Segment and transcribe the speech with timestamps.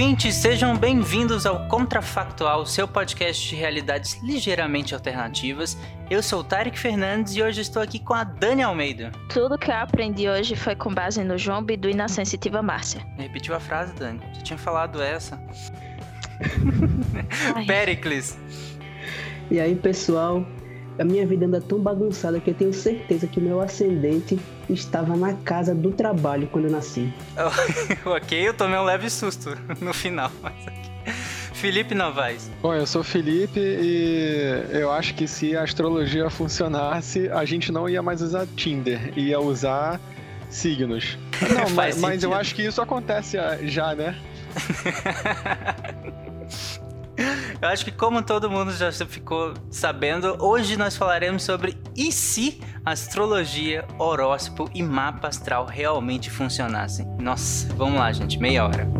[0.00, 5.76] Ouvintes, sejam bem-vindos ao Contrafactual, seu podcast de realidades ligeiramente alternativas.
[6.08, 9.12] Eu sou o Tarek Fernandes e hoje estou aqui com a Dani Almeida.
[9.28, 13.06] Tudo que eu aprendi hoje foi com base no João Bidu e na sensitiva Márcia.
[13.18, 14.22] Repetiu a frase, Dani.
[14.32, 15.38] Você tinha falado essa.
[17.66, 18.38] Pericles.
[19.50, 20.46] E aí, pessoal,
[20.98, 25.34] a minha vida anda tão bagunçada que eu tenho certeza que meu ascendente estava na
[25.34, 27.12] casa do trabalho quando eu nasci.
[28.04, 30.30] ok, eu tomei um leve susto no final.
[31.52, 32.50] Felipe Novaes.
[32.62, 37.88] Bom, eu sou Felipe e eu acho que se a astrologia funcionasse, a gente não
[37.88, 40.00] ia mais usar Tinder, ia usar
[40.48, 41.18] signos.
[41.54, 44.16] Não, mas, mas eu acho que isso acontece já, né?
[47.62, 52.60] Eu acho que como todo mundo já ficou sabendo, hoje nós falaremos sobre e se
[52.84, 57.06] astrologia, horóscopo e mapa astral realmente funcionassem.
[57.18, 58.99] Nossa, vamos lá, gente, meia hora.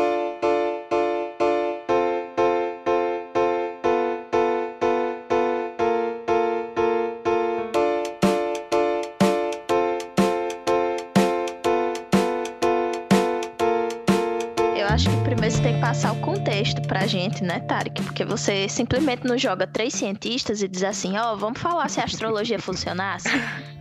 [15.81, 18.01] Passar o contexto pra gente, né, Tarek?
[18.03, 21.99] Porque você simplesmente não joga três cientistas e diz assim, ó, oh, vamos falar se
[21.99, 23.29] a astrologia funcionasse.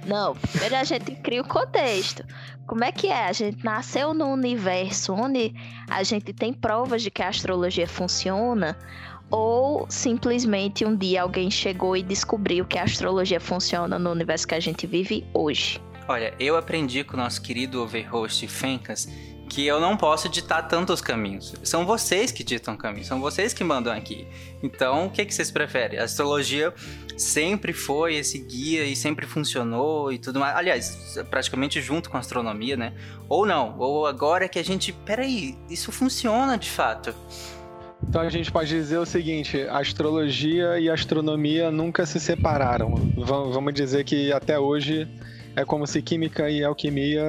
[0.06, 2.24] Não, primeiro a gente cria o contexto.
[2.66, 3.26] Como é que é?
[3.26, 5.54] A gente nasceu num universo onde
[5.88, 8.76] a gente tem provas de que a astrologia funciona,
[9.30, 14.54] ou simplesmente um dia alguém chegou e descobriu que a astrologia funciona no universo que
[14.54, 15.80] a gente vive hoje?
[16.08, 19.08] Olha, eu aprendi com o nosso querido overhost Fencas
[19.50, 21.54] que eu não posso ditar tantos caminhos.
[21.64, 24.24] São vocês que ditam caminhos, são vocês que mandam aqui.
[24.62, 25.98] Então, o que, que vocês preferem?
[25.98, 26.72] A astrologia
[27.16, 30.56] sempre foi esse guia e sempre funcionou e tudo mais.
[30.56, 32.94] Aliás, praticamente junto com a astronomia, né?
[33.28, 34.92] Ou não, ou agora é que a gente.
[34.92, 37.12] Peraí, isso funciona de fato.
[38.08, 42.94] Então a gente pode dizer o seguinte: a astrologia e a astronomia nunca se separaram.
[43.16, 45.08] Vamos dizer que até hoje
[45.56, 47.24] é como se química e alquimia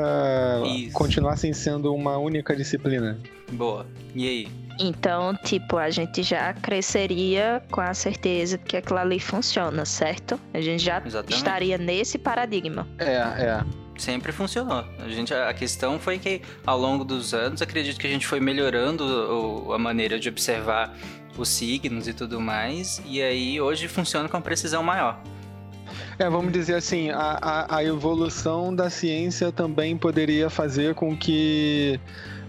[0.66, 0.94] Isso.
[0.94, 3.20] continuassem sendo uma única disciplina.
[3.52, 3.86] Boa.
[4.16, 4.48] E aí?
[4.80, 10.40] Então, tipo, a gente já cresceria com a certeza que aquilo ali funciona, certo?
[10.54, 11.38] A gente já Exatamente.
[11.38, 12.88] estaria nesse paradigma.
[12.98, 13.64] É, é
[13.98, 14.84] sempre funcionou.
[15.00, 18.40] A, gente, a questão foi que, ao longo dos anos, acredito que a gente foi
[18.40, 20.98] melhorando o, a maneira de observar
[21.38, 25.22] os signos e tudo mais, e aí hoje funciona com precisão maior.
[26.22, 32.00] É, vamos dizer assim, a, a, a evolução da ciência também poderia fazer com que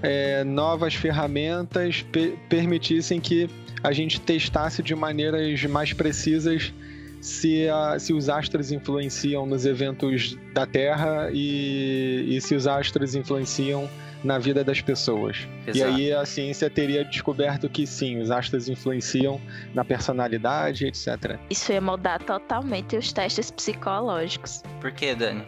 [0.03, 3.49] é, novas ferramentas pe permitissem que
[3.82, 6.71] a gente testasse de maneiras mais precisas
[7.19, 13.15] se, a, se os astros influenciam nos eventos da Terra e, e se os astros
[13.15, 13.88] influenciam
[14.25, 15.49] na vida das pessoas.
[15.66, 15.78] Exato.
[15.78, 19.41] E aí a ciência teria descoberto que sim, os astros influenciam
[19.75, 21.38] na personalidade, etc.
[21.50, 24.62] Isso ia mudar totalmente os testes psicológicos.
[24.81, 25.44] Por que, Dani?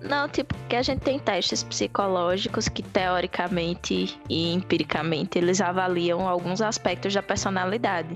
[0.00, 6.60] Não, tipo, que a gente tem testes psicológicos que teoricamente e empiricamente eles avaliam alguns
[6.60, 8.14] aspectos da personalidade.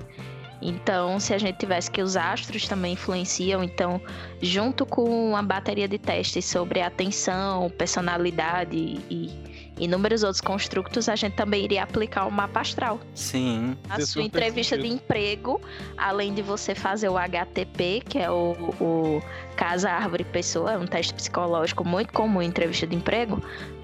[0.61, 3.99] Então, se a gente tivesse que os astros também influenciam, então,
[4.39, 8.77] junto com a bateria de testes sobre atenção, personalidade
[9.09, 9.50] e
[9.81, 12.99] inúmeros outros construtos, a gente também iria aplicar o mapa astral.
[13.15, 13.75] Sim.
[13.89, 15.59] A sua entrevista de emprego,
[15.97, 19.21] além de você fazer o HTP, que é o, o
[19.55, 23.41] Casa Árvore Pessoa, um teste psicológico muito comum em entrevista de emprego,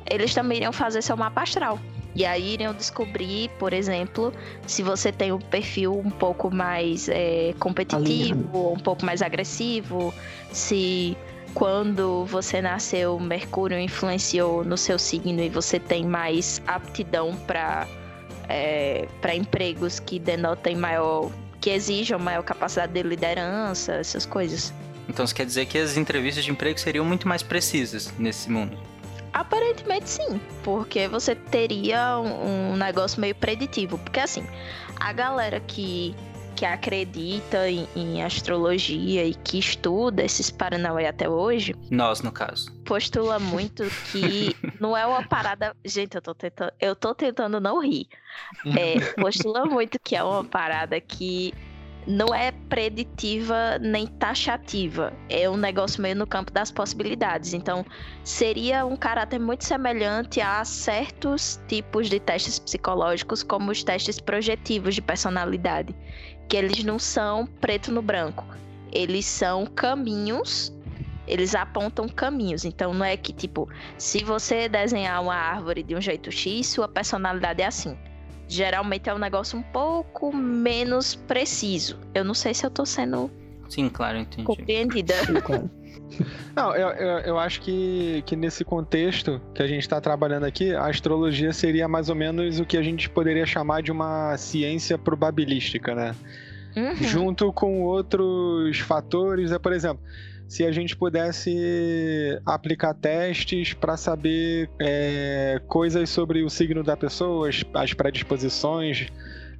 [0.10, 1.80] eles também iriam fazer seu mapa astral.
[2.16, 4.34] E aí iriam descobrir, por exemplo,
[4.66, 10.14] se você tem um perfil um pouco mais é, competitivo, um pouco mais agressivo,
[10.52, 11.16] se
[11.58, 17.88] quando você nasceu, Mercúrio influenciou no seu signo e você tem mais aptidão para
[18.48, 24.72] é, para empregos que denotem maior, que exijam maior capacidade de liderança, essas coisas.
[25.10, 28.78] Então isso quer dizer que as entrevistas de emprego seriam muito mais precisas nesse mundo?
[29.34, 33.98] Aparentemente sim, porque você teria um, um negócio meio preditivo.
[33.98, 34.46] Porque assim,
[35.00, 36.16] a galera que
[36.58, 41.76] que acredita em, em astrologia e que estuda esses Paranauê até hoje.
[41.92, 42.74] Nós, no caso.
[42.84, 45.78] Postula muito que não é uma parada.
[45.86, 46.72] Gente, eu tô tentando.
[46.80, 48.08] Eu tô tentando não rir.
[48.76, 51.54] É, postula muito que é uma parada que
[52.08, 55.12] não é preditiva nem taxativa.
[55.30, 57.54] É um negócio meio no campo das possibilidades.
[57.54, 57.86] Então,
[58.24, 64.96] seria um caráter muito semelhante a certos tipos de testes psicológicos, como os testes projetivos
[64.96, 65.94] de personalidade,
[66.48, 68.46] que eles não são preto no branco.
[68.92, 70.74] Eles são caminhos
[71.28, 72.64] eles apontam caminhos.
[72.64, 73.68] Então não é que, tipo,
[73.98, 77.98] se você desenhar uma árvore de um jeito X, sua personalidade é assim
[78.48, 82.00] geralmente é um negócio um pouco menos preciso.
[82.14, 83.30] Eu não sei se eu tô sendo.
[83.70, 84.44] Sim, claro, entendi.
[84.44, 85.14] Compreendida.
[85.26, 85.70] Sim, claro.
[86.56, 90.74] Não, eu, eu, eu, acho que, que nesse contexto que a gente está trabalhando aqui,
[90.74, 94.98] a astrologia seria mais ou menos o que a gente poderia chamar de uma ciência
[94.98, 96.16] probabilística, né?
[96.76, 96.96] Uhum.
[96.96, 100.02] Junto com outros fatores, é, por exemplo,
[100.48, 107.50] se a gente pudesse aplicar testes para saber é, coisas sobre o signo da pessoa,
[107.50, 109.08] as, as predisposições,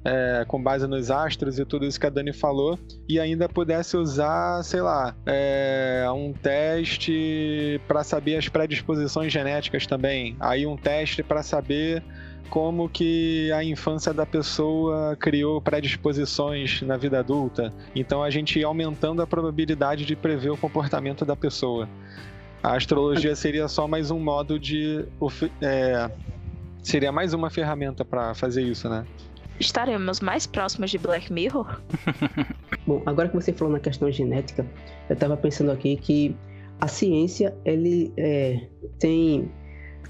[0.04, 3.96] é, com base nos astros e tudo isso que a Dani falou, e ainda pudesse
[3.96, 10.36] usar, sei lá, é, um teste para saber as predisposições genéticas também.
[10.40, 12.02] Aí um teste para saber
[12.50, 17.72] como que a infância da pessoa criou predisposições na vida adulta.
[17.94, 21.88] Então a gente ia aumentando a probabilidade de prever o comportamento da pessoa.
[22.62, 25.04] A astrologia seria só mais um modo de.
[25.60, 26.10] É,
[26.82, 29.04] seria mais uma ferramenta para fazer isso, né?
[29.60, 31.80] Estaremos mais próximos de Black Mirror?
[32.86, 34.64] Bom, agora que você falou na questão genética,
[35.08, 36.36] eu estava pensando aqui que
[36.80, 38.68] a ciência ele é,
[38.98, 39.50] tem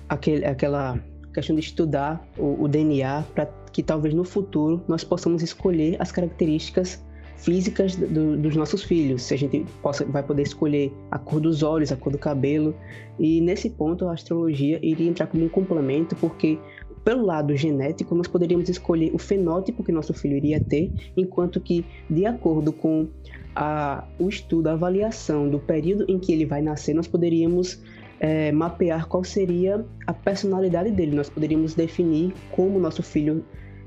[0.08, 0.98] aquele, aquela
[1.32, 6.10] questão de estudar o, o DNA para que talvez no futuro nós possamos escolher as
[6.10, 7.02] características
[7.38, 9.22] físicas do, dos nossos filhos.
[9.22, 12.75] Se a gente possa, vai poder escolher a cor dos olhos, a cor do cabelo.
[13.19, 16.58] E nesse ponto a astrologia iria entrar como um complemento, porque
[17.04, 21.84] pelo lado genético nós poderíamos escolher o fenótipo que nosso filho iria ter, enquanto que
[22.10, 23.08] de acordo com
[23.54, 27.82] a, o estudo, a avaliação do período em que ele vai nascer, nós poderíamos
[28.20, 31.15] é, mapear qual seria a personalidade dele.
[31.15, 33.44] Nós poderíamos definir como nosso filho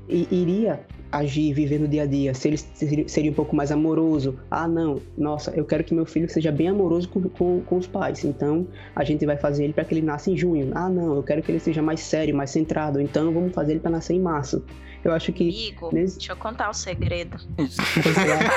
[0.08, 4.38] iria agir, viver no dia a dia, se ele seria um pouco mais amoroso.
[4.50, 7.86] Ah, não, nossa, eu quero que meu filho seja bem amoroso com, com, com os
[7.86, 10.70] pais, então a gente vai fazer ele para que ele nasça em junho.
[10.74, 13.80] Ah, não, eu quero que ele seja mais sério, mais centrado, então vamos fazer ele
[13.80, 14.64] para nascer em março.
[15.04, 15.48] Eu acho que.
[15.48, 16.18] Amigo, nesse...
[16.18, 17.36] deixa eu contar o segredo.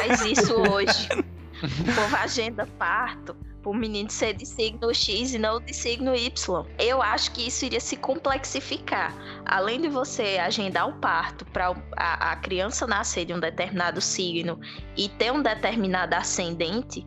[0.08, 1.10] Faz isso hoje.
[1.64, 3.36] O povo agenda parto
[3.66, 6.66] o menino ser de signo X e não de signo Y.
[6.78, 9.14] Eu acho que isso iria se complexificar.
[9.46, 14.60] Além de você agendar o parto para a, a criança nascer de um determinado signo
[14.96, 17.04] e ter um determinado ascendente,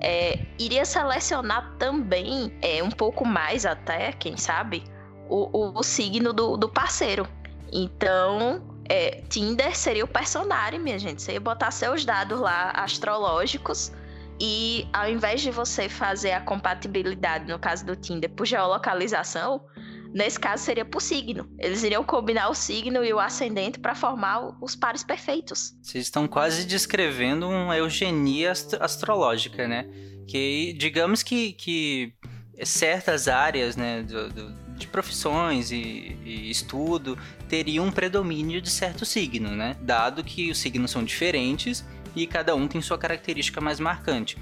[0.00, 4.82] é, iria selecionar também, é, um pouco mais até, quem sabe,
[5.28, 7.26] o, o, o signo do, do parceiro.
[7.72, 11.22] Então, é, Tinder seria o personagem, minha gente.
[11.22, 13.92] Você ia botar seus dados lá astrológicos
[14.40, 19.64] e ao invés de você fazer a compatibilidade, no caso do Tinder, por geolocalização,
[20.12, 21.48] nesse caso seria por signo.
[21.58, 25.74] Eles iriam combinar o signo e o ascendente para formar os pares perfeitos.
[25.82, 29.88] Vocês estão quase descrevendo uma eugenia astrológica, né?
[30.26, 32.14] Que digamos que, que
[32.64, 39.04] certas áreas, né, do, do de profissões e, e, estudo teriam um predomínio de certo
[39.04, 39.76] signo, né?
[39.80, 44.36] Dado que os signos são diferentes e cada um tem sua característica mais marcante.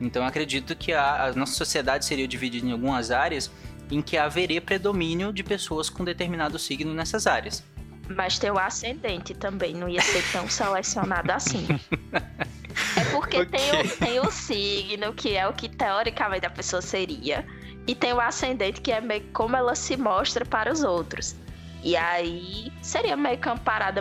[0.00, 3.50] Então acredito que a, a nossa sociedade seria dividida em algumas áreas
[3.90, 7.64] em que haveria predomínio de pessoas com determinado signo nessas áreas.
[8.08, 11.66] Mas teu ascendente também não ia ser tão selecionado assim.
[12.96, 13.46] É porque okay.
[13.46, 17.44] tem, o, tem o signo, que é o que teoricamente a pessoa seria,
[17.88, 21.34] e tem o ascendente, que é meio como ela se mostra para os outros.
[21.82, 23.48] E aí seria meio que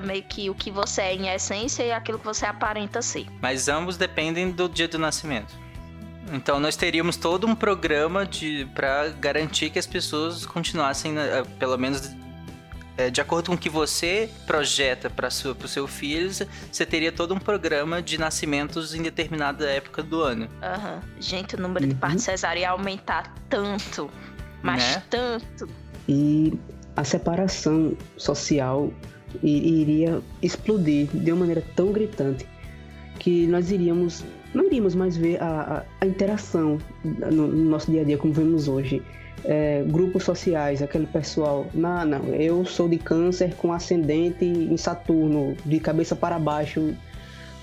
[0.01, 3.25] meio que o que você é em essência e aquilo que você aparenta ser.
[3.41, 5.53] Mas ambos dependem do dia do nascimento.
[6.33, 11.77] Então nós teríamos todo um programa de para garantir que as pessoas continuassem, né, pelo
[11.77, 12.13] menos
[12.97, 17.33] é, de acordo com o que você projeta para o seu filho, você teria todo
[17.33, 20.45] um programa de nascimentos em determinada época do ano.
[20.45, 21.01] Uhum.
[21.19, 21.89] Gente, o número uhum.
[21.89, 24.09] de partos cesáreas ia aumentar tanto,
[24.63, 25.03] mas né?
[25.09, 25.69] tanto.
[26.09, 26.57] E
[26.95, 28.91] a separação social
[29.43, 32.47] iria explodir de uma maneira tão gritante
[33.19, 34.23] que nós iríamos
[34.53, 38.33] não iríamos mais ver a, a, a interação no, no, nosso dia a dia como
[38.33, 39.03] vemos hoje.
[39.45, 45.55] É, grupos sociais, aquele pessoal, não, não, eu sou de câncer com ascendente em Saturno,
[45.65, 46.95] de cabeça para baixo,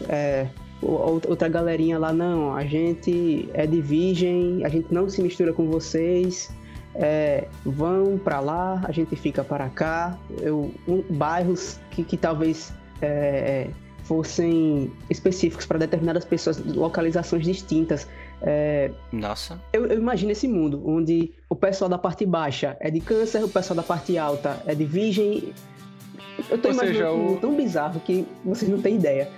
[0.09, 0.47] É,
[0.83, 5.67] outra galerinha lá, não, a gente é de virgem, a gente não se mistura com
[5.67, 6.51] vocês,
[6.95, 10.19] é, vão para lá, a gente fica para cá.
[10.41, 13.69] Eu, um, bairros que, que talvez é,
[14.05, 18.07] fossem específicos para determinadas pessoas, localizações distintas.
[18.47, 19.59] É, Nossa.
[19.73, 23.49] Eu, eu, imagino esse mundo onde o pessoal da parte baixa é de câncer, o
[23.49, 25.55] pessoal da parte alta é de virgem.
[26.51, 27.41] Eu tô Ou imaginando seja, um mundo o...
[27.41, 29.31] tão bizarro que vocês não têm ideia.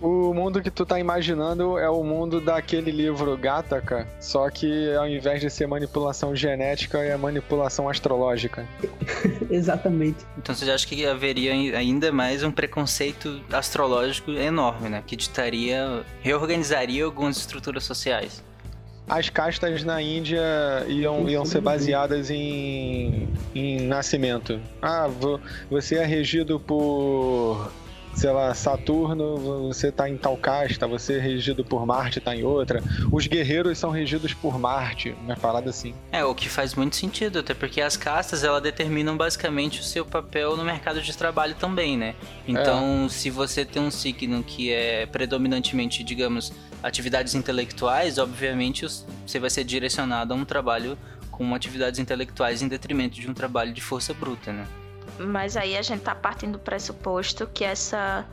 [0.00, 5.08] O mundo que tu tá imaginando é o mundo daquele livro Gataca, só que ao
[5.08, 8.64] invés de ser manipulação genética, é manipulação astrológica.
[9.50, 10.24] Exatamente.
[10.36, 15.02] Então você acha que haveria ainda mais um preconceito astrológico enorme, né?
[15.04, 18.44] Que ditaria, reorganizaria algumas estruturas sociais.
[19.08, 20.40] As castas na Índia
[20.86, 24.60] iam, iam ser baseadas em, em nascimento.
[24.80, 25.08] Ah,
[25.70, 27.72] você é regido por
[28.18, 32.42] sei lá, Saturno, você tá em tal casta, você é regido por Marte, tá em
[32.42, 32.82] outra.
[33.12, 35.94] Os guerreiros são regidos por Marte, uma parada assim.
[36.10, 40.04] É, o que faz muito sentido, até porque as castas, elas determinam basicamente o seu
[40.04, 42.16] papel no mercado de trabalho também, né?
[42.46, 43.08] Então, é.
[43.08, 48.84] se você tem um signo que é predominantemente, digamos, atividades intelectuais, obviamente
[49.24, 50.98] você vai ser direcionado a um trabalho
[51.30, 54.66] com atividades intelectuais em detrimento de um trabalho de força bruta, né?
[55.18, 58.24] Mas aí a gente tá partindo do pressuposto que essa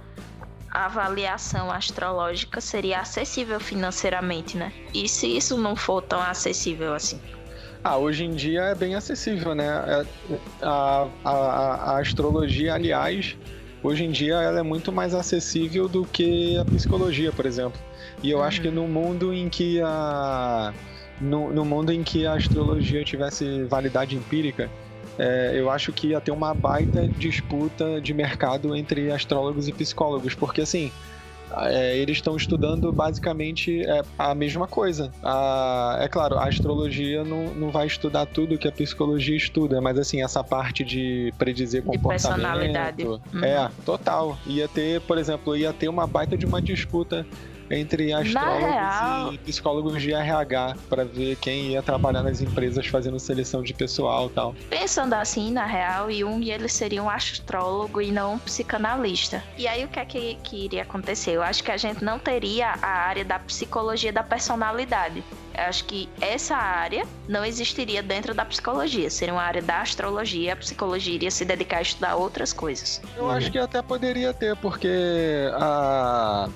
[0.71, 4.73] avaliação astrológica seria acessível financeiramente, né?
[4.93, 7.19] E se isso não for tão acessível assim?
[7.83, 9.65] Ah, hoje em dia é bem acessível, né?
[9.65, 10.05] É,
[10.61, 13.37] a, a, a astrologia, aliás,
[13.81, 17.79] hoje em dia ela é muito mais acessível do que a psicologia, por exemplo.
[18.21, 18.43] E eu uhum.
[18.43, 20.73] acho que no mundo em que a
[21.21, 24.69] no, no mundo em que a astrologia tivesse validade empírica,
[25.17, 30.35] é, eu acho que ia ter uma baita disputa de mercado entre astrólogos e psicólogos,
[30.35, 30.91] porque assim.
[31.57, 35.11] É, eles estão estudando basicamente é, a mesma coisa.
[35.23, 39.97] A, é claro, a astrologia não, não vai estudar tudo que a psicologia estuda, mas
[39.97, 42.41] assim, essa parte de predizer de comportamento.
[42.41, 43.03] Personalidade.
[43.05, 43.43] Uhum.
[43.43, 44.37] É, total.
[44.47, 47.25] Ia ter, por exemplo, ia ter uma baita de uma disputa
[47.69, 49.33] entre astrólogos real...
[49.33, 54.29] e psicólogos de RH para ver quem ia trabalhar nas empresas fazendo seleção de pessoal
[54.29, 54.55] tal.
[54.69, 59.43] Pensando assim, na real, Jung ele seria um astrólogo e não um psicanalista.
[59.57, 61.31] E aí o que é que, que iria acontecer?
[61.31, 65.23] Eu acho que a gente não teria a área da psicologia da personalidade.
[65.57, 69.09] Eu acho que essa área não existiria dentro da psicologia.
[69.09, 73.01] Seria uma área da astrologia, a psicologia iria se dedicar a estudar outras coisas.
[73.15, 76.49] Eu acho que até poderia ter, porque a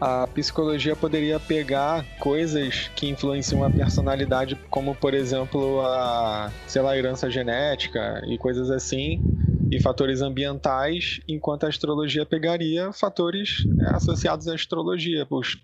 [0.00, 6.96] a psicologia poderia pegar coisas que influenciam a personalidade, como por exemplo a, sei lá,
[6.96, 9.20] herança genética e coisas assim,
[9.70, 15.58] e fatores ambientais, enquanto a astrologia pegaria fatores é, associados à astrologia, os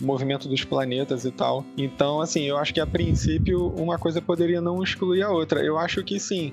[0.00, 1.64] movimento dos planetas e tal.
[1.76, 5.60] Então, assim, eu acho que a princípio uma coisa poderia não excluir a outra.
[5.60, 6.52] Eu acho que sim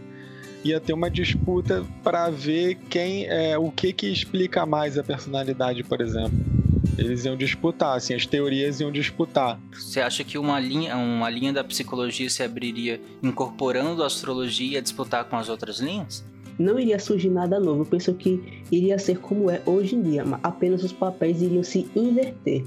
[0.64, 5.84] ia ter uma disputa para ver quem é o que que explica mais a personalidade,
[5.84, 6.57] por exemplo.
[6.98, 9.60] Eles iam disputar, assim, as teorias iam disputar.
[9.72, 14.82] Você acha que uma linha, uma linha da psicologia se abriria incorporando a astrologia a
[14.82, 16.26] disputar com as outras linhas?
[16.58, 17.82] Não iria surgir nada novo.
[17.82, 21.88] Eu penso que iria ser como é hoje em dia, apenas os papéis iriam se
[21.96, 22.66] inverter.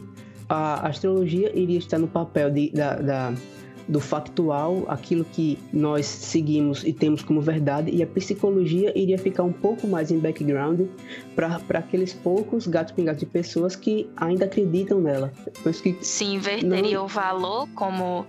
[0.49, 3.35] A astrologia iria estar no papel de, da, da
[3.91, 9.43] do factual, aquilo que nós seguimos e temos como verdade, e a psicologia iria ficar
[9.43, 10.83] um pouco mais em background
[11.35, 15.33] para aqueles poucos gatos pingados de pessoas que ainda acreditam nela.
[15.83, 17.05] que Se inverteria não...
[17.05, 18.25] o valor como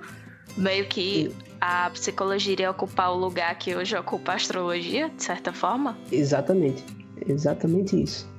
[0.58, 5.54] meio que a psicologia iria ocupar o lugar que hoje ocupa a astrologia, de certa
[5.54, 5.96] forma?
[6.12, 6.84] Exatamente.
[7.28, 8.31] Exatamente isso.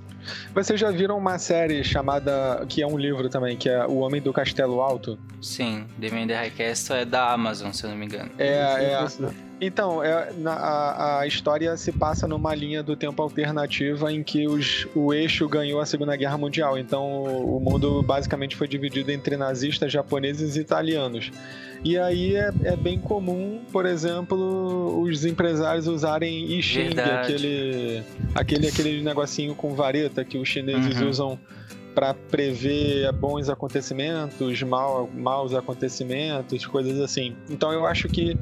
[0.55, 4.21] Vocês já viram uma série chamada, que é um livro também, que é O Homem
[4.21, 5.19] do Castelo Alto?
[5.41, 8.31] Sim, The Man in the High Castle é da Amazon, se eu não me engano.
[8.39, 9.07] É, é.
[9.61, 14.49] Então, é, na, a, a, história se passa numa linha do tempo alternativa em que
[14.49, 16.77] os, o eixo ganhou a Segunda Guerra Mundial.
[16.77, 21.31] Então, o, o mundo basicamente foi dividido entre nazistas, japoneses e italianos.
[21.85, 28.05] E aí é, é, bem comum, por exemplo, os empresários usarem I Ching, aquele,
[28.35, 31.09] aquele, aquele negocinho com vareta que os chineses uhum.
[31.09, 31.39] usam
[31.93, 37.35] para prever bons acontecimentos, mal, maus acontecimentos, coisas assim.
[37.51, 38.37] Então eu acho que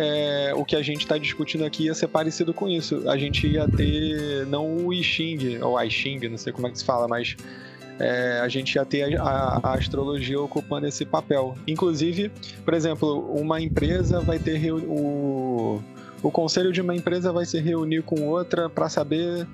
[0.00, 3.08] é, o que a gente está discutindo aqui ia ser parecido com isso.
[3.08, 5.02] A gente ia ter não o I
[5.62, 7.36] ou I não sei como é que se fala, mas
[7.98, 11.54] é, a gente ia ter a, a, astrologia ocupando esse papel.
[11.66, 12.32] Inclusive,
[12.64, 15.82] por exemplo, uma empresa vai ter o,
[16.22, 19.46] o conselho de uma empresa vai se reunir com outra para saber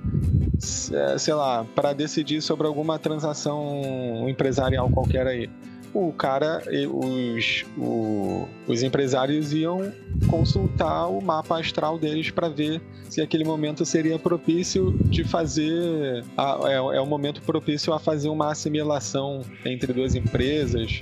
[0.92, 5.50] é, sei lá, para decidir sobre alguma transação empresarial qualquer aí.
[5.98, 6.62] O cara,
[6.92, 9.90] os, o, os empresários iam
[10.28, 16.22] consultar o mapa astral deles para ver se aquele momento seria propício de fazer.
[16.36, 21.00] A, é, é o momento propício a fazer uma assimilação entre duas empresas,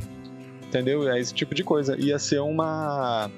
[0.74, 1.08] entendeu?
[1.08, 1.96] É esse tipo de coisa.
[1.98, 3.30] Ia ser uma.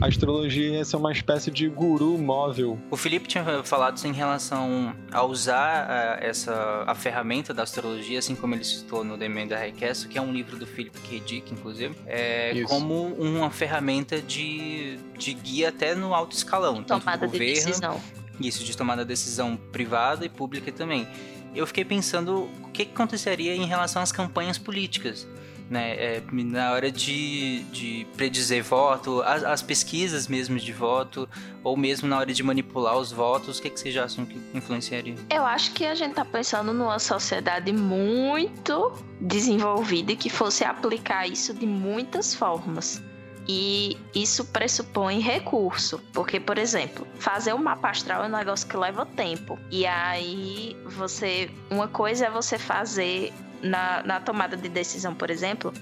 [0.00, 2.78] A astrologia ia ser uma espécie de guru móvel.
[2.90, 8.18] O Felipe tinha falado isso em relação a usar uh, essa a ferramenta da astrologia,
[8.18, 10.98] assim como ele citou no The Man da Request, que é um livro do Philip
[11.00, 11.20] K.
[11.20, 16.82] Dick, inclusive, é, como uma ferramenta de, de guia até no alto escalão.
[16.82, 18.00] Tomada de governo, decisão.
[18.40, 21.08] Isso, de tomada de decisão privada e pública também.
[21.54, 25.26] Eu fiquei pensando o que aconteceria em relação às campanhas políticas
[25.70, 25.94] né?
[25.96, 31.28] É, na hora de, de predizer voto, as, as, pesquisas mesmo de voto,
[31.62, 35.14] ou mesmo na hora de manipular os votos, o que, que vocês acham que influenciaria?
[35.30, 41.26] Eu acho que a gente tá pensando numa sociedade muito desenvolvida e que fosse aplicar
[41.26, 43.02] isso de muitas formas.
[43.50, 48.76] E isso pressupõe recurso, porque, por exemplo, fazer um mapa astral é um negócio que
[48.76, 49.58] leva tempo.
[49.70, 51.50] E aí você.
[51.70, 55.72] Uma coisa é você fazer na, na tomada de decisão, por exemplo,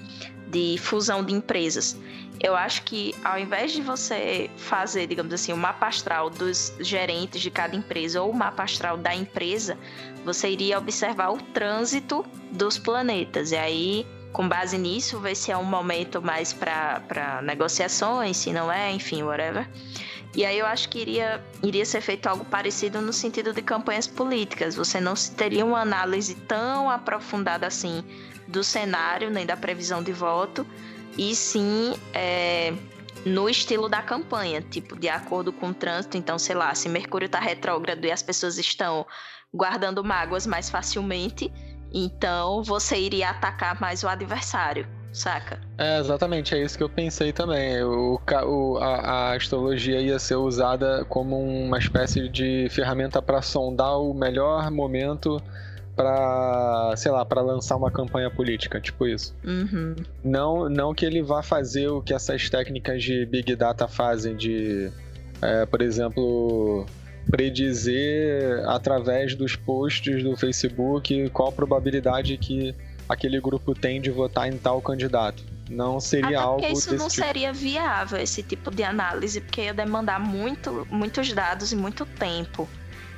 [0.47, 1.97] de fusão de empresas.
[2.39, 7.41] Eu acho que ao invés de você fazer, digamos assim, o mapa astral dos gerentes
[7.41, 9.77] de cada empresa ou o mapa astral da empresa,
[10.23, 13.51] você iria observar o trânsito dos planetas.
[13.51, 18.71] E aí, com base nisso, ver se é um momento mais para negociações, se não
[18.71, 19.67] é, enfim, whatever.
[20.37, 24.05] E aí eu acho que iria, iria ser feito algo parecido no sentido de campanhas
[24.05, 24.75] políticas.
[24.75, 28.03] Você não teria uma análise tão aprofundada assim
[28.47, 30.63] do cenário, nem da previsão de voto,
[31.17, 32.71] e sim é,
[33.25, 36.17] no estilo da campanha, tipo, de acordo com o trânsito.
[36.17, 39.07] Então, sei lá, se Mercúrio está retrógrado e as pessoas estão
[39.51, 41.51] guardando mágoas mais facilmente,
[41.91, 45.59] então você iria atacar mais o adversário saca?
[45.77, 47.81] É, exatamente, é isso que eu pensei também.
[47.83, 48.95] O, o a,
[49.31, 55.41] a, astrologia ia ser usada como uma espécie de ferramenta para sondar o melhor momento
[55.95, 59.35] para, sei lá, para lançar uma campanha política, tipo isso.
[59.43, 59.95] Uhum.
[60.23, 64.91] Não, não que ele vá fazer o que essas técnicas de big data fazem, de,
[65.41, 66.85] é, por exemplo,
[67.31, 72.75] predizer através dos posts do Facebook qual a probabilidade que
[73.07, 75.43] aquele grupo tem de votar em tal candidato.
[75.69, 76.61] Não seria Até algo.
[76.61, 77.25] Porque isso não tipo.
[77.25, 82.67] seria viável, esse tipo de análise, porque ia demandar muito, muitos dados e muito tempo.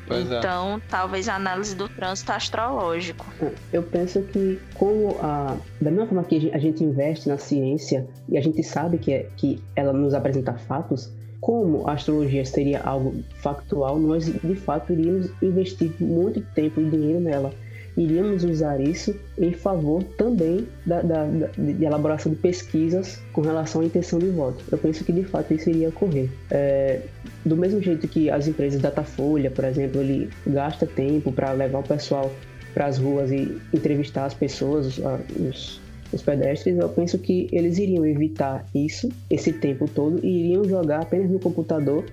[0.08, 0.40] Pois é.
[0.40, 0.82] então, é.
[0.90, 3.26] talvez a análise do trânsito astrológico.
[3.72, 8.38] Eu penso que, como a, da mesma forma que a gente investe na ciência e
[8.38, 13.24] a gente sabe que, é, que ela nos apresenta fatos, como a astrologia seria algo
[13.36, 17.54] factual, nós de fato iríamos investir muito tempo e dinheiro nela
[18.00, 23.82] iríamos usar isso em favor também da, da, da, de elaboração de pesquisas com relação
[23.82, 24.64] à intenção de voto.
[24.72, 26.30] Eu penso que de fato isso iria ocorrer.
[26.50, 27.02] É,
[27.44, 31.84] do mesmo jeito que as empresas Datafolha, por exemplo, ele gasta tempo para levar o
[31.84, 32.32] pessoal
[32.74, 34.98] para as ruas e entrevistar as pessoas,
[35.38, 35.82] os,
[36.14, 41.02] os pedestres, eu penso que eles iriam evitar isso, esse tempo todo, e iriam jogar
[41.02, 42.06] apenas no computador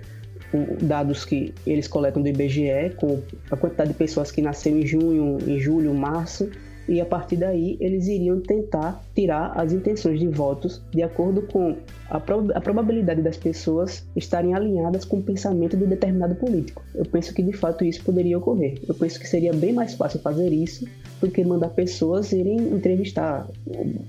[0.83, 5.39] dados que eles coletam do IBGE, com a quantidade de pessoas que nasceram em junho,
[5.47, 6.49] em julho, março,
[6.89, 11.77] e a partir daí eles iriam tentar tirar as intenções de votos de acordo com
[12.09, 16.83] a, prob a, probabilidade das pessoas estarem alinhadas com o pensamento de determinado político.
[16.95, 18.79] Eu penso que de fato isso poderia ocorrer.
[18.87, 20.87] Eu penso que seria bem mais fácil fazer isso
[21.21, 23.49] do que mandar pessoas irem entrevistar,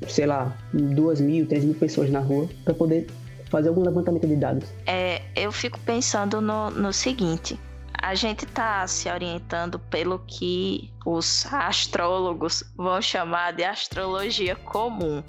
[0.08, 3.08] sei lá, duas mil, três mil pessoas na rua para poder
[3.50, 4.70] fazer algum levantamento de dados?
[4.86, 7.60] É, eu fico pensando no, no seguinte.
[8.00, 15.24] A gente está se orientando pelo que os astrólogos vão chamar de astrologia comum,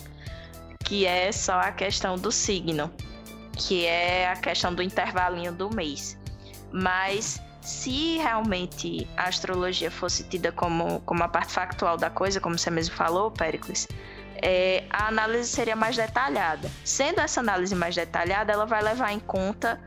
[0.85, 2.90] que é só a questão do signo,
[3.57, 6.18] que é a questão do intervalinho do mês.
[6.70, 12.59] Mas se realmente a astrologia fosse tida como, como a parte factual da coisa, como
[12.59, 13.87] você mesmo falou, Pericles,
[14.42, 16.70] é, a análise seria mais detalhada.
[16.85, 19.81] Sendo essa análise mais detalhada, ela vai levar em conta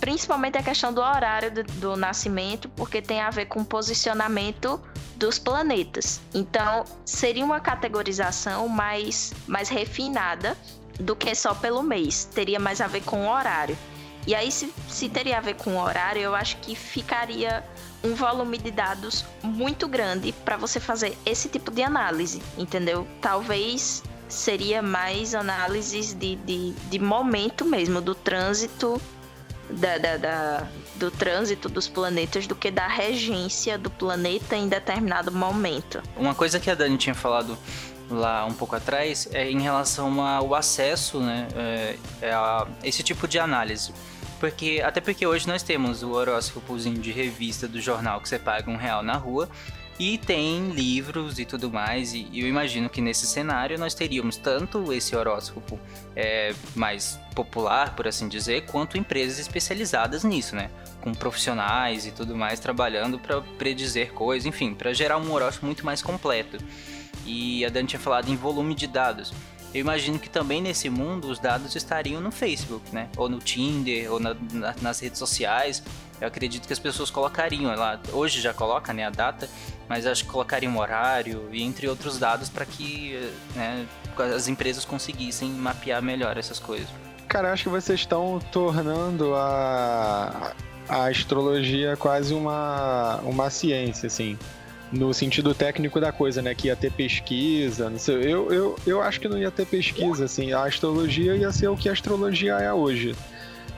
[0.00, 4.80] principalmente a questão do horário do, do nascimento, porque tem a ver com o posicionamento
[5.16, 6.20] dos planetas.
[6.32, 10.56] Então, seria uma categorização mais, mais refinada
[11.00, 12.24] do que só pelo mês.
[12.24, 13.76] Teria mais a ver com o horário.
[14.26, 17.64] E aí, se, se teria a ver com o horário, eu acho que ficaria
[18.02, 23.06] um volume de dados muito grande para você fazer esse tipo de análise, entendeu?
[23.20, 29.00] Talvez seria mais análises de, de, de momento mesmo, do trânsito
[29.70, 35.32] da, da, da, do trânsito dos planetas do que da regência do planeta em determinado
[35.32, 36.02] momento.
[36.16, 37.56] Uma coisa que a Dani tinha falado
[38.10, 43.28] lá um pouco atrás é em relação ao acesso né, é, é a esse tipo
[43.28, 43.92] de análise.
[44.38, 48.70] Porque, até porque hoje nós temos o horóscopozinho de revista do jornal que você paga
[48.70, 49.48] um real na rua
[49.98, 54.92] e tem livros e tudo mais, e eu imagino que nesse cenário nós teríamos tanto
[54.92, 55.78] esse horóscopo
[56.14, 60.70] é, mais popular, por assim dizer, quanto empresas especializadas nisso, né?
[61.00, 65.84] Com profissionais e tudo mais trabalhando para predizer coisas, enfim, para gerar um horóscopo muito
[65.84, 66.58] mais completo.
[67.26, 69.32] E a Dani tinha falado em volume de dados.
[69.74, 73.08] Eu imagino que também nesse mundo os dados estariam no Facebook, né?
[73.16, 75.82] Ou no Tinder, ou na, na, nas redes sociais.
[76.20, 78.00] Eu acredito que as pessoas colocariam lá.
[78.12, 79.48] Hoje já coloca né, a data,
[79.88, 83.86] mas acho que colocariam um horário e entre outros dados para que né,
[84.34, 86.88] as empresas conseguissem mapear melhor essas coisas.
[87.28, 90.54] Cara, acho que vocês estão tornando a,
[90.88, 94.36] a astrologia quase uma, uma ciência, assim
[94.92, 96.54] no sentido técnico da coisa, né?
[96.54, 98.16] Que ia ter pesquisa, não sei.
[98.16, 100.52] Eu, eu, eu acho que não ia ter pesquisa, assim.
[100.52, 103.14] A astrologia ia ser o que a astrologia é hoje.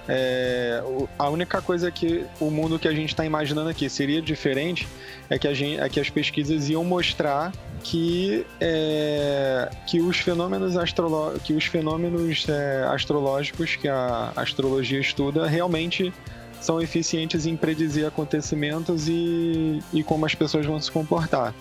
[0.09, 0.83] É,
[1.19, 4.89] a única coisa que o mundo que a gente está imaginando aqui seria diferente
[5.29, 7.53] é que, a gente, é que as pesquisas iam mostrar
[7.85, 15.47] que, é, que os fenômenos, astrolo, que os fenômenos é, astrológicos que a astrologia estuda
[15.47, 16.13] realmente
[16.61, 21.55] são eficientes em predizer acontecimentos e, e como as pessoas vão se comportar.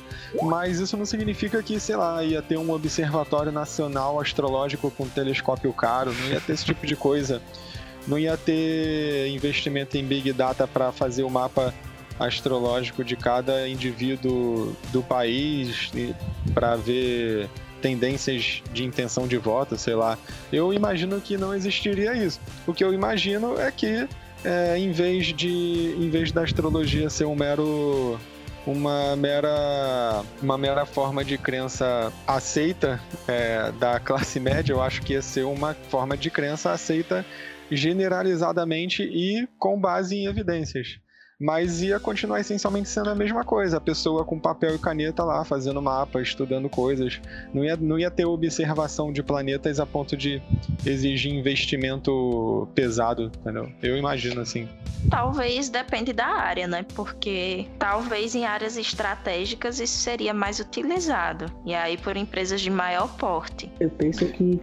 [0.44, 5.10] Mas isso não significa que, sei lá, ia ter um observatório nacional astrológico com um
[5.10, 7.42] telescópio caro, não ia ter esse tipo de coisa.
[8.08, 11.74] Não ia ter investimento em Big Data para fazer o mapa
[12.20, 15.92] astrológico de cada indivíduo do país
[16.54, 17.50] para ver
[17.82, 20.18] tendências de intenção de voto, sei lá.
[20.52, 22.40] Eu imagino que não existiria isso.
[22.68, 24.08] O que eu imagino é que
[24.44, 28.20] é, em vez de em vez da astrologia ser um mero
[28.66, 35.14] uma mera uma mera forma de crença aceita é, da classe média, eu acho que
[35.14, 37.26] ia ser uma forma de crença aceita
[37.72, 41.00] generalizadamente e com base em evidências
[41.40, 45.46] mas ia continuar essencialmente sendo a mesma coisa, a pessoa com papel e caneta lá,
[45.46, 47.22] fazendo mapa, estudando coisas.
[47.54, 50.42] Não ia, não ia ter observação de planetas a ponto de
[50.86, 53.72] exigir investimento pesado, entendeu?
[53.82, 54.68] Eu imagino assim.
[55.10, 56.86] Talvez depende da área, né?
[56.94, 61.46] Porque talvez em áreas estratégicas isso seria mais utilizado.
[61.66, 63.72] E aí por empresas de maior porte.
[63.80, 64.60] Eu penso que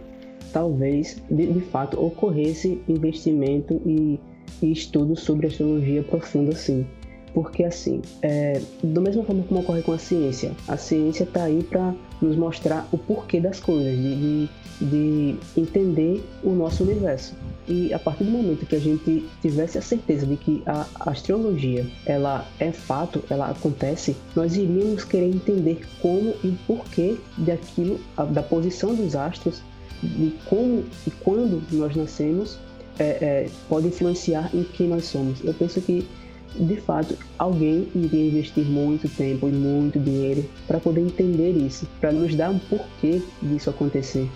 [0.53, 4.19] talvez de, de fato ocorresse investimento e
[4.61, 6.85] e estudo sobre astrologia profunda assim.
[7.33, 11.61] Porque assim, é, da mesma forma como ocorre com a ciência, a ciência está aí
[11.61, 14.49] para nos mostrar o porquê das coisas, de, de,
[14.81, 17.35] de entender o nosso universo.
[17.67, 21.85] E a partir do momento que a gente tivesse a certeza de que a astrologia
[22.05, 27.99] ela é fato, ela acontece, nós iríamos querer entender como e porquê daquilo,
[28.31, 29.61] da posição dos astros,
[30.01, 32.57] de como e quando nós nascemos
[32.99, 35.43] é, é, pode influenciar em quem nós somos.
[35.43, 36.07] Eu penso que,
[36.55, 42.11] de fato, alguém iria investir muito tempo e muito dinheiro para poder entender isso, para
[42.11, 44.29] nos dar um porquê disso acontecer.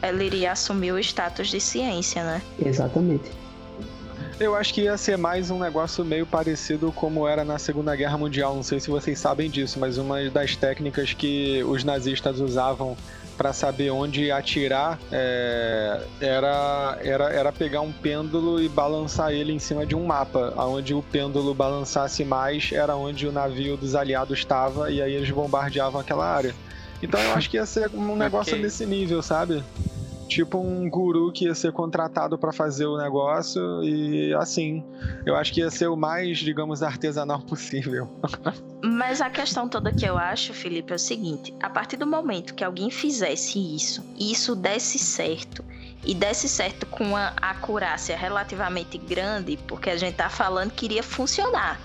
[0.00, 2.40] Ela iria assumir o status de ciência, né?
[2.64, 3.30] Exatamente.
[4.38, 8.16] Eu acho que ia ser mais um negócio meio parecido como era na Segunda Guerra
[8.16, 8.54] Mundial.
[8.54, 12.96] Não sei se vocês sabem disso, mas uma das técnicas que os nazistas usavam
[13.38, 19.60] para saber onde atirar é, era, era, era pegar um pêndulo e balançar ele em
[19.60, 20.52] cima de um mapa.
[20.56, 25.30] Onde o pêndulo balançasse mais era onde o navio dos aliados estava e aí eles
[25.30, 26.52] bombardeavam aquela área.
[27.00, 28.62] Então eu acho que ia ser um negócio okay.
[28.62, 29.62] desse nível, sabe?
[30.28, 34.84] Tipo um guru que ia ser contratado para fazer o negócio e assim,
[35.24, 38.08] eu acho que ia ser o mais, digamos, artesanal possível.
[38.84, 42.54] Mas a questão toda que eu acho, Felipe, é o seguinte: a partir do momento
[42.54, 45.64] que alguém fizesse isso e isso desse certo,
[46.04, 51.02] e desse certo com uma acurácia relativamente grande, porque a gente tá falando que iria
[51.02, 51.80] funcionar.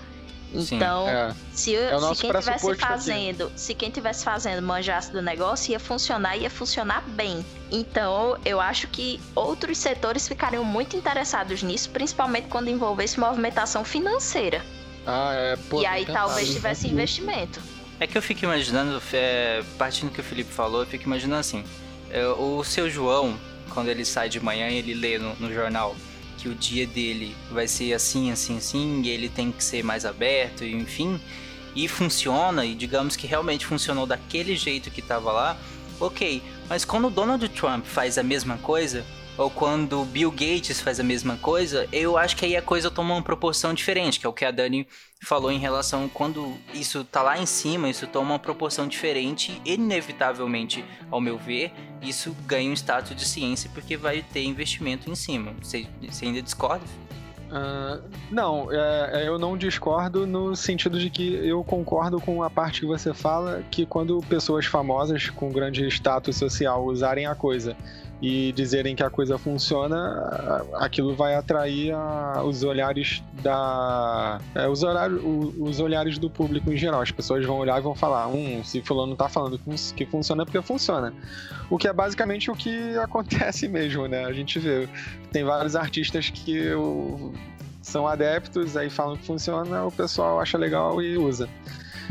[0.54, 1.34] Então, Sim, é.
[1.52, 3.52] se, é se quem tivesse fazendo, aqui.
[3.56, 7.44] se quem tivesse fazendo manjasse do negócio, ia funcionar, ia funcionar bem.
[7.72, 14.64] Então, eu acho que outros setores ficariam muito interessados nisso, principalmente quando envolvesse movimentação financeira.
[15.04, 15.56] Ah, é.
[15.68, 17.60] Pô, e aí talvez tivesse investimento.
[17.98, 21.40] É que eu fico imaginando, é, partindo do que o Felipe falou, eu fico imaginando
[21.40, 21.64] assim:
[22.10, 23.36] é, o seu João,
[23.70, 25.96] quando ele sai de manhã, ele lê no, no jornal
[26.44, 30.04] que o dia dele vai ser assim, assim, assim, e ele tem que ser mais
[30.04, 31.18] aberto, enfim,
[31.74, 35.56] e funciona, e digamos que realmente funcionou daquele jeito que estava lá,
[35.98, 36.42] ok.
[36.68, 41.02] Mas quando o Donald Trump faz a mesma coisa, ou quando Bill Gates faz a
[41.02, 44.32] mesma coisa, eu acho que aí a coisa toma uma proporção diferente, que é o
[44.32, 44.86] que a Dani
[45.22, 50.84] falou em relação quando isso tá lá em cima, isso toma uma proporção diferente inevitavelmente,
[51.10, 55.52] ao meu ver, isso ganha um status de ciência porque vai ter investimento em cima.
[55.60, 56.84] Você, você ainda discorda?
[57.54, 62.80] Uh, não, é, eu não discordo no sentido de que eu concordo com a parte
[62.80, 67.76] que você fala que quando pessoas famosas com grande status social usarem a coisa
[68.22, 74.40] e dizerem que a coisa funciona, aquilo vai atrair a, os olhares da.
[74.54, 75.22] É, os, horários,
[75.58, 77.00] os olhares do público em geral.
[77.00, 79.60] As pessoas vão olhar e vão falar: hum, se fulano tá falando
[79.94, 81.12] que funciona é porque funciona.
[81.68, 84.24] O que é basicamente o que acontece mesmo, né?
[84.24, 84.88] A gente vê.
[85.32, 86.70] Tem vários artistas que
[87.82, 91.48] são adeptos, aí falam que funciona, o pessoal acha legal e usa.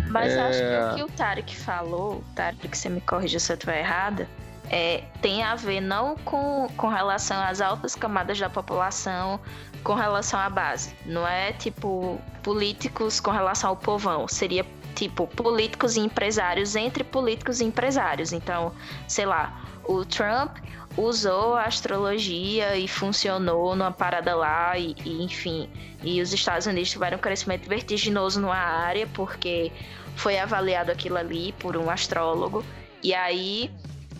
[0.10, 0.40] Mas é...
[0.42, 4.28] acho que o que o Tarek falou, Tarek, você me corrija se eu estiver errada,
[4.74, 9.40] é, tem a ver não com, com relação às altas camadas da população,
[9.84, 10.96] com relação à base.
[11.06, 14.28] Não é tipo políticos com relação ao povão.
[14.28, 18.34] Seria tipo políticos e empresários entre políticos e empresários.
[18.34, 18.74] Então,
[19.08, 20.58] sei lá, o Trump
[20.98, 25.70] usou a astrologia e funcionou numa parada lá e, e, enfim
[26.04, 29.72] e os Estados Unidos tiveram um crescimento vertiginoso numa área porque
[30.16, 32.64] foi avaliado aquilo ali por um astrólogo
[33.02, 33.72] e aí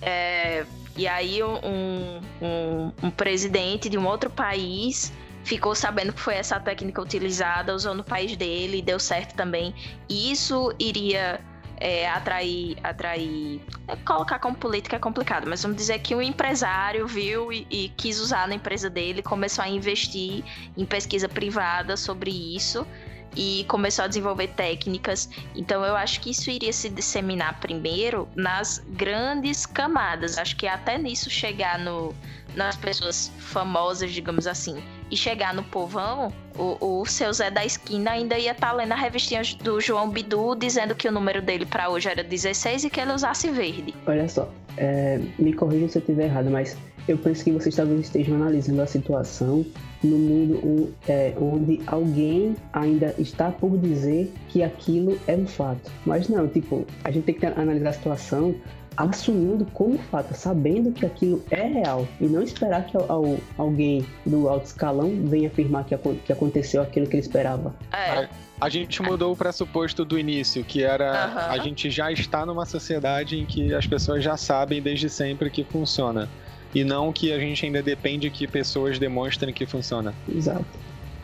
[0.06, 5.12] é, e aí um, um, um presidente de um outro país
[5.44, 9.74] ficou sabendo que foi essa técnica utilizada, usou no país dele, deu certo também.
[10.08, 11.42] E isso iria
[11.78, 17.08] é, atrair, atrair, é, colocar como política é complicado, mas vamos dizer que um empresário
[17.08, 20.44] viu e, e, quis usar na empresa dele, começou a investir
[20.78, 22.88] em pesquisa privada sobre isso
[23.36, 25.30] e começou a desenvolver técnicas.
[25.56, 30.38] Então eu acho que isso iria se disseminar primeiro nas grandes camadas.
[30.38, 32.14] Acho que até nisso chegar no,
[32.56, 38.12] nas pessoas famosas, digamos assim, e chegar no povão, o, o seu Zé da esquina
[38.12, 41.66] ainda ia estar tá lendo a revistinha do João Bidu dizendo que o número dele
[41.66, 43.94] para hoje era 16 e que ele usasse verde.
[44.06, 48.02] Olha só, é, me corrija se eu estiver errado, mas eu penso que vocês talvez
[48.02, 49.66] estejam analisando a situação
[50.04, 55.92] no mundo é, onde alguém ainda está por dizer que aquilo é um fato.
[56.06, 58.56] Mas não, tipo, a gente tem que analisar a situação
[58.96, 64.48] assumindo como fato, sabendo que aquilo é real e não esperar que ao, alguém do
[64.48, 67.74] alto escalão venha afirmar que, que aconteceu aquilo que ele esperava.
[67.92, 68.30] É.
[68.62, 71.52] A gente mudou o pressuposto do início, que era uhum.
[71.52, 75.64] a gente já está numa sociedade em que as pessoas já sabem desde sempre que
[75.64, 76.30] funciona
[76.74, 80.14] e não que a gente ainda depende que pessoas demonstrem que funciona.
[80.28, 80.66] Exato.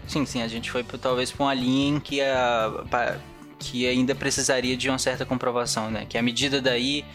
[0.08, 3.18] Sim, sim, a gente foi talvez para uma linha em que, a,
[3.60, 6.06] que ainda precisaria de uma certa comprovação, né?
[6.10, 7.06] Que a medida daí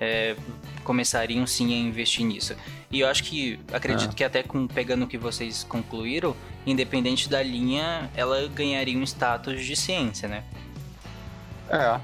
[0.00, 0.36] é,
[0.84, 2.54] começariam sim a investir nisso.
[2.90, 4.14] E eu acho que, acredito ah.
[4.14, 9.64] que até com, pegando o que vocês concluíram, independente da linha, ela ganharia um status
[9.64, 10.44] de ciência, né?
[11.68, 12.00] É,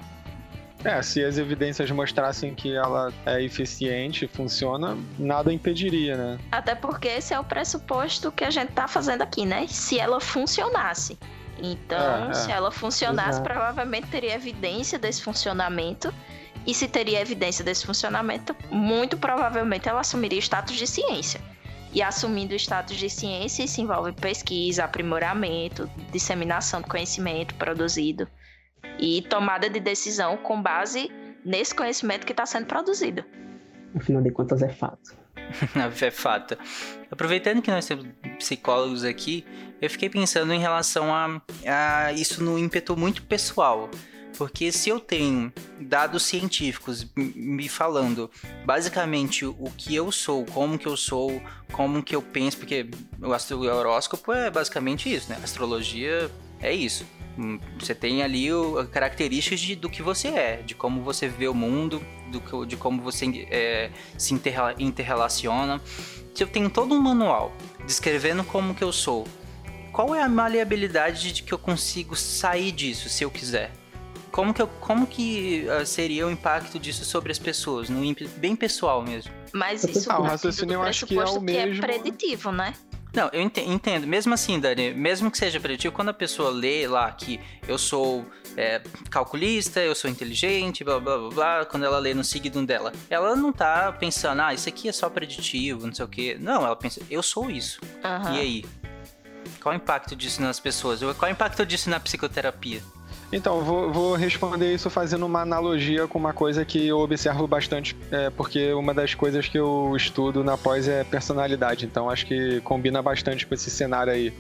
[0.84, 6.38] é, se as evidências mostrassem que ela é eficiente, funciona, nada impediria, né?
[6.50, 9.66] Até porque esse é o pressuposto que a gente tá fazendo aqui, né?
[9.68, 11.18] Se ela funcionasse.
[11.62, 12.32] Então, é, é.
[12.34, 13.44] se ela funcionasse, Exato.
[13.44, 16.12] provavelmente teria evidência desse funcionamento.
[16.66, 21.40] E se teria evidência desse funcionamento, muito provavelmente ela assumiria o status de ciência.
[21.92, 28.28] E assumindo o status de ciência, isso envolve pesquisa, aprimoramento, disseminação do conhecimento produzido
[28.98, 31.11] e tomada de decisão com base
[31.44, 33.24] nesse conhecimento que está sendo produzido.
[33.94, 35.16] Afinal de contas, é fato.
[36.03, 36.57] é fato.
[37.11, 38.07] Aproveitando que nós temos
[38.38, 39.44] psicólogos aqui,
[39.81, 43.90] eu fiquei pensando em relação a, a isso no ímpeto muito pessoal.
[44.37, 48.31] Porque se eu tenho dados científicos me falando
[48.64, 52.88] basicamente o que eu sou, como que eu sou, como que eu penso, porque
[53.20, 55.37] o horóscopo é basicamente isso, né?
[55.38, 56.31] A astrologia
[56.62, 57.07] é isso.
[57.38, 61.49] Hum, você tem ali o, características de, do que você é, de como você vê
[61.49, 65.81] o mundo, do, de como você é, se interrela, interrelaciona.
[66.35, 67.53] Se eu tenho todo um manual
[67.87, 69.27] descrevendo como que eu sou,
[69.92, 73.73] qual é a maleabilidade de que eu consigo sair disso se eu quiser?
[74.31, 78.01] Como que, eu, como que uh, seria o impacto disso sobre as pessoas, no
[78.37, 79.33] bem pessoal mesmo?
[79.53, 81.85] Mas isso ah, o raciocínio eu acho que é o mesmo.
[81.85, 82.73] Que é preditivo, né?
[83.12, 84.07] Não, eu entendo.
[84.07, 88.25] Mesmo assim, Dani, mesmo que seja preditivo, quando a pessoa lê lá que eu sou
[88.57, 92.92] é, calculista, eu sou inteligente, blá, blá blá blá, quando ela lê no signo dela,
[93.09, 96.37] ela não tá pensando, ah, isso aqui é só preditivo, não sei o quê.
[96.40, 97.81] Não, ela pensa, eu sou isso.
[98.05, 98.35] Uhum.
[98.35, 98.64] E aí?
[99.61, 101.01] Qual o impacto disso nas pessoas?
[101.01, 102.83] Qual o impacto disso na psicoterapia?
[103.32, 107.96] Então, vou, vou, responder isso fazendo uma analogia com uma coisa que eu observo bastante,
[108.10, 112.60] é, porque uma das coisas que eu estudo na pós é personalidade, então acho que
[112.62, 114.32] combina bastante com esse cenário aí.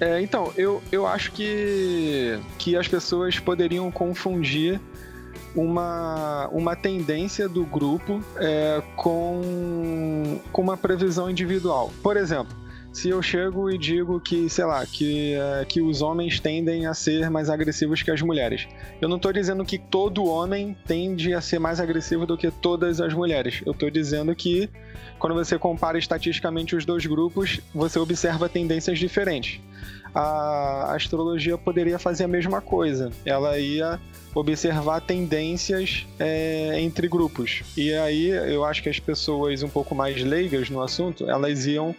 [0.00, 4.80] É, então, eu, eu acho que, que as pessoas poderiam confundir
[5.56, 11.92] uma, uma tendência do grupo é, com, com uma previsão individual.
[12.00, 12.54] Por exemplo,
[12.92, 16.94] se eu chego e digo que, sei lá, que, é, que os homens tendem a
[16.94, 18.66] ser mais agressivos que as mulheres.
[19.00, 23.00] Eu não estou dizendo que todo homem tende a ser mais agressivo do que todas
[23.00, 23.62] as mulheres.
[23.64, 24.68] Eu estou dizendo que
[25.18, 29.60] quando você compara estatisticamente os dois grupos, você observa tendências diferentes.
[30.14, 33.10] A astrologia poderia fazer a mesma coisa.
[33.24, 34.00] Ela ia
[34.34, 37.62] observar tendências é, entre grupos.
[37.76, 41.94] E aí eu acho que as pessoas um pouco mais leigas no assunto, elas iam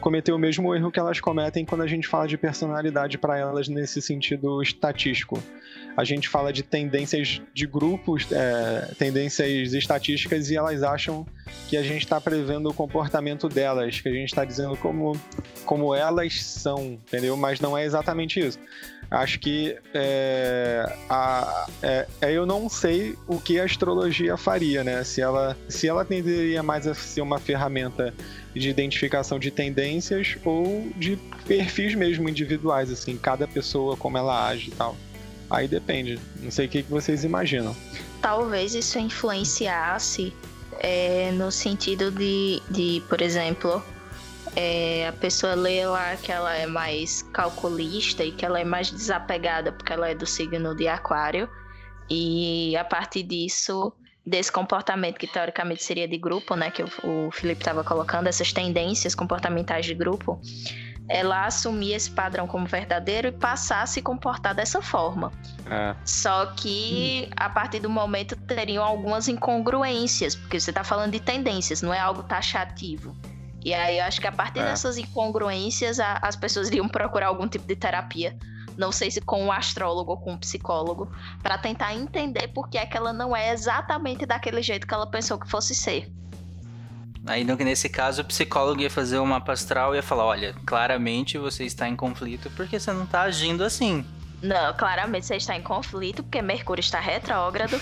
[0.00, 3.68] cometer o mesmo erro que elas cometem quando a gente fala de personalidade para elas
[3.68, 5.42] nesse sentido estatístico.
[5.96, 11.26] A gente fala de tendências de grupos, é, tendências estatísticas, e elas acham
[11.68, 15.18] que a gente está prevendo o comportamento delas, que a gente está dizendo como,
[15.64, 17.36] como elas são, entendeu?
[17.36, 18.58] Mas não é exatamente isso.
[19.10, 25.04] Acho que é, a, é, é, eu não sei o que a astrologia faria, né?
[25.04, 28.14] Se ela, se ela tenderia mais a ser uma ferramenta
[28.54, 34.68] de identificação de tendências ou de perfis mesmo individuais, assim, cada pessoa como ela age
[34.68, 34.96] e tal.
[35.52, 36.18] Aí depende.
[36.40, 37.76] Não sei o que, vocês imaginam.
[38.22, 40.34] Talvez isso influenciasse
[40.80, 43.84] é, no sentido de, de por exemplo,
[44.56, 48.90] é, a pessoa lê lá que ela é mais calculista e que ela é mais
[48.90, 51.46] desapegada porque ela é do signo de Aquário.
[52.08, 53.92] E a partir disso,
[54.24, 58.54] desse comportamento que teoricamente seria de grupo, né, que o, o Felipe estava colocando, essas
[58.54, 60.40] tendências comportamentais de grupo,
[61.08, 65.32] ela assumir esse padrão como verdadeiro e passar a se comportar dessa forma.
[65.70, 65.94] É.
[66.04, 71.82] Só que a partir do momento teriam algumas incongruências, porque você está falando de tendências,
[71.82, 73.16] não é algo taxativo.
[73.64, 74.64] E aí eu acho que a partir é.
[74.64, 78.36] dessas incongruências, a, as pessoas iriam procurar algum tipo de terapia.
[78.76, 81.12] Não sei se com um astrólogo ou com um psicólogo,
[81.42, 85.06] para tentar entender por que é que ela não é exatamente daquele jeito que ela
[85.06, 86.10] pensou que fosse ser.
[87.26, 91.38] Aí nesse caso o psicólogo ia fazer uma mapa astral e ia falar, olha, claramente
[91.38, 94.04] você está em conflito porque você não está agindo assim.
[94.42, 97.80] Não, claramente você está em conflito porque Mercúrio está retrógrado.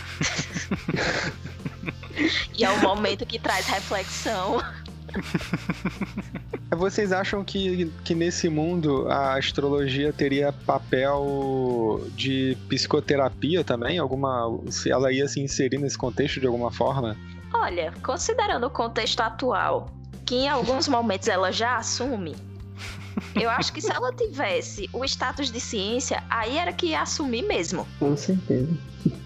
[2.54, 4.62] e é um momento que traz reflexão.
[6.70, 13.98] Vocês acham que, que nesse mundo a astrologia teria papel de psicoterapia também?
[13.98, 14.56] Alguma.
[14.68, 17.16] Se ela ia se inserir nesse contexto de alguma forma?
[17.52, 19.90] Olha, considerando o contexto atual,
[20.24, 22.36] que em alguns momentos ela já assume,
[23.34, 27.42] eu acho que se ela tivesse o status de ciência, aí era que ia assumir
[27.42, 27.86] mesmo.
[27.98, 28.68] Com certeza.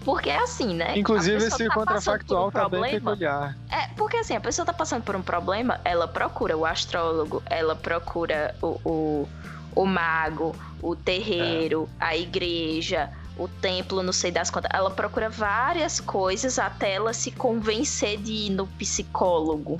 [0.03, 0.97] Porque é assim, né?
[0.97, 3.57] Inclusive esse tá contrafactual um tá bem peculiar.
[3.69, 7.75] É, porque assim, a pessoa tá passando por um problema, ela procura o astrólogo, ela
[7.75, 9.29] procura o, o,
[9.75, 12.05] o mago, o terreiro, é.
[12.05, 14.69] a igreja, o templo, não sei das contas.
[14.73, 19.79] Ela procura várias coisas até ela se convencer de ir no psicólogo.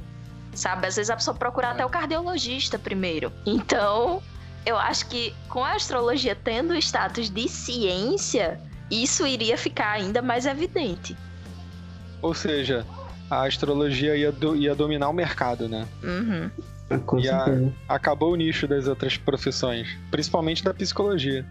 [0.54, 0.88] Sabe?
[0.88, 1.72] Às vezes a pessoa procura é.
[1.72, 3.32] até o cardiologista primeiro.
[3.46, 4.22] Então,
[4.65, 10.22] eu acho que com a astrologia tendo o status de ciência, isso iria ficar ainda
[10.22, 11.15] mais evidente.
[12.22, 12.86] Ou seja,
[13.30, 15.88] a astrologia ia, do, ia dominar o mercado, né?
[16.04, 16.50] Uhum.
[17.20, 17.46] e a,
[17.88, 21.46] acabou o nicho das outras profissões, principalmente da psicologia.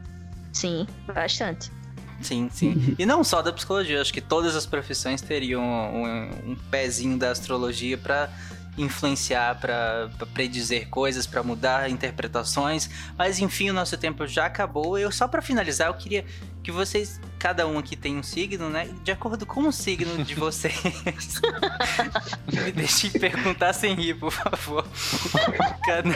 [0.53, 1.71] Sim, bastante.
[2.21, 2.95] Sim, sim.
[2.99, 7.31] E não só da psicologia, acho que todas as profissões teriam um, um pezinho da
[7.31, 8.31] astrologia para
[8.77, 12.91] influenciar, para predizer coisas, para mudar interpretações.
[13.17, 14.99] Mas enfim, o nosso tempo já acabou.
[14.99, 16.25] Eu só para finalizar, eu queria
[16.63, 18.89] que vocês, cada um aqui tem um signo, né?
[19.05, 20.75] De acordo com o signo de vocês.
[22.53, 24.87] Me deixem perguntar sem rir, por favor.
[25.85, 26.11] Cada,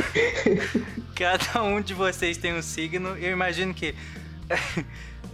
[1.15, 3.11] cada um de vocês tem um signo.
[3.17, 3.95] Eu imagino que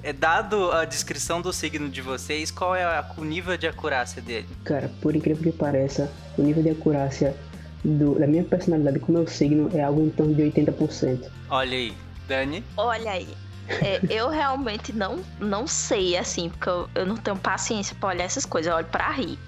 [0.05, 4.21] é dado a descrição do signo de vocês, qual é a, o nível de acurácia
[4.21, 4.47] dele?
[4.63, 7.35] Cara, por incrível que pareça, o nível de acurácia
[7.83, 11.31] do, da minha personalidade com o meu signo é algo em torno de 80%.
[11.49, 11.95] Olha aí.
[12.29, 12.63] Dani?
[12.77, 13.29] Olha aí.
[13.69, 18.25] É, eu realmente não, não sei, assim, porque eu, eu não tenho paciência pra olhar
[18.25, 19.39] essas coisas, eu olho pra rir.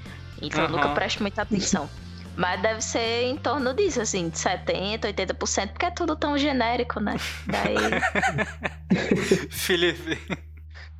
[0.40, 0.70] Então uhum.
[0.70, 1.88] eu nunca presto muita atenção.
[2.34, 7.00] Mas deve ser em torno disso, assim, de 70%, 80%, porque é tudo tão genérico,
[7.00, 7.16] né?
[7.46, 7.76] Daí.
[9.50, 10.18] Felipe.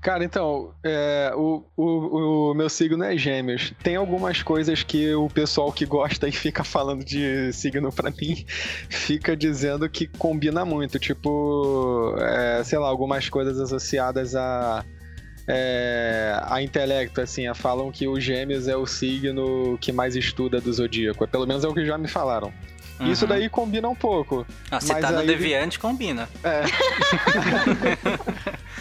[0.01, 3.72] Cara, então, é, o, o, o, meu signo é gêmeos.
[3.82, 8.44] Tem algumas coisas que o pessoal que gosta e fica falando de signo pra mim
[8.88, 10.99] fica dizendo que combina muito.
[10.99, 14.84] Tipo, é, sei lá, algumas coisas associadas a
[15.49, 20.72] é, a intelecto, assim, falam que o Gêmeos é o signo que mais estuda do
[20.72, 21.26] zodíaco.
[21.28, 22.53] Pelo menos é o que já me falaram.
[22.99, 23.12] Uhum.
[23.12, 24.47] Isso daí combina um pouco.
[24.70, 26.26] Ah, mas tá no aí- Deviante, combina.
[26.42, 26.62] É.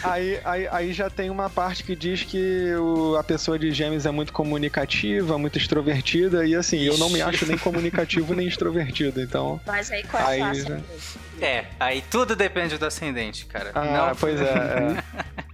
[0.02, 4.06] aí, aí, aí já tem uma parte que diz que o- a pessoa de gêmeos
[4.06, 7.28] é muito comunicativa, muito extrovertida, e assim, eu não me Ixi.
[7.28, 9.60] acho nem comunicativo nem extrovertido, então.
[9.66, 11.18] Mas aí qual é Aí a já- classe?
[11.40, 13.70] É, aí tudo depende do ascendente, cara.
[13.74, 14.44] Ah, Não- pois é.
[14.44, 15.36] é.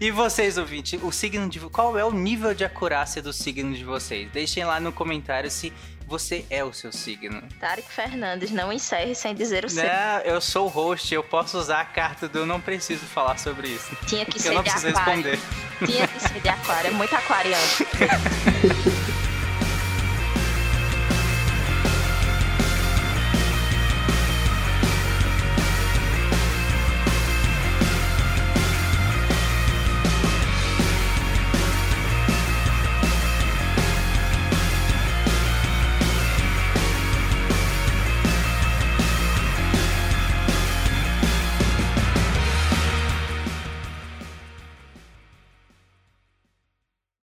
[0.00, 3.84] E vocês, ouvintes, o signo de qual é o nível de acurácia do signo de
[3.84, 4.28] vocês?
[4.32, 5.72] Deixem lá no comentário se
[6.12, 7.42] você é o seu signo.
[7.58, 9.82] Tarek Fernandes, não encerre sem dizer o seu.
[9.82, 13.38] Né, eu sou o host, eu posso usar a carta do eu não preciso falar
[13.38, 13.96] sobre isso.
[14.06, 15.22] Tinha que Eu ser não de preciso aquário.
[15.22, 15.86] responder.
[15.86, 17.62] Tinha que ser de aquário, é muito aquariano.